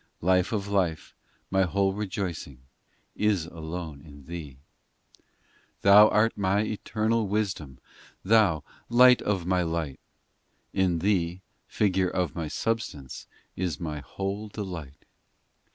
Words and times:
Life 0.23 0.51
of 0.51 0.67
Life, 0.67 1.13
My 1.51 1.61
whole 1.61 1.93
rejoicing 1.93 2.63
Is 3.15 3.45
alone 3.45 4.01
in 4.03 4.25
Thee. 4.25 4.57
VI 4.57 5.23
Thou 5.83 6.07
art 6.07 6.35
My 6.35 6.61
Eternal 6.63 7.27
Wisdom, 7.27 7.77
Thou, 8.25 8.63
Light 8.89 9.21
of 9.21 9.45
My 9.45 9.61
light; 9.61 9.99
In 10.73 10.97
Thee, 10.97 11.41
Figure 11.67 12.09
of 12.09 12.33
My 12.33 12.47
substance, 12.47 13.27
Is 13.55 13.79
my 13.79 13.99
whole 13.99 14.47
delight. 14.47 15.05